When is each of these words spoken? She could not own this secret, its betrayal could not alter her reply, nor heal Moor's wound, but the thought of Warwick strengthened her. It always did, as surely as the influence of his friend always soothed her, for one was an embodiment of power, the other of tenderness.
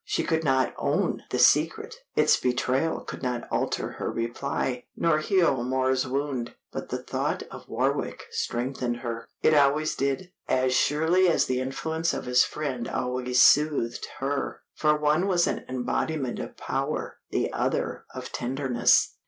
She 0.03 0.23
could 0.23 0.43
not 0.43 0.73
own 0.79 1.21
this 1.29 1.45
secret, 1.45 1.95
its 2.15 2.35
betrayal 2.35 3.01
could 3.01 3.21
not 3.21 3.47
alter 3.51 3.91
her 3.99 4.09
reply, 4.11 4.85
nor 4.95 5.19
heal 5.19 5.63
Moor's 5.63 6.07
wound, 6.07 6.55
but 6.71 6.89
the 6.89 7.03
thought 7.03 7.43
of 7.51 7.69
Warwick 7.69 8.23
strengthened 8.31 8.97
her. 9.05 9.27
It 9.43 9.53
always 9.53 9.93
did, 9.93 10.31
as 10.47 10.73
surely 10.73 11.27
as 11.29 11.45
the 11.45 11.61
influence 11.61 12.15
of 12.15 12.25
his 12.25 12.43
friend 12.43 12.87
always 12.87 13.43
soothed 13.43 14.07
her, 14.17 14.61
for 14.73 14.97
one 14.97 15.27
was 15.27 15.45
an 15.45 15.63
embodiment 15.69 16.39
of 16.39 16.57
power, 16.57 17.19
the 17.29 17.53
other 17.53 18.07
of 18.11 18.31
tenderness. 18.31 19.13